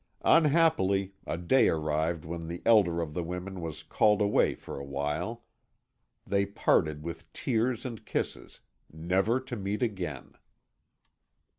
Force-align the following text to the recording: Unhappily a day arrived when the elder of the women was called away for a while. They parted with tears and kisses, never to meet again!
Unhappily 0.25 1.13
a 1.27 1.37
day 1.37 1.69
arrived 1.69 2.25
when 2.25 2.47
the 2.47 2.63
elder 2.65 3.01
of 3.03 3.13
the 3.13 3.21
women 3.23 3.61
was 3.61 3.83
called 3.83 4.19
away 4.19 4.55
for 4.55 4.79
a 4.79 4.83
while. 4.83 5.43
They 6.25 6.43
parted 6.43 7.03
with 7.03 7.31
tears 7.33 7.85
and 7.85 8.03
kisses, 8.03 8.61
never 8.91 9.39
to 9.41 9.55
meet 9.55 9.83
again! 9.83 10.33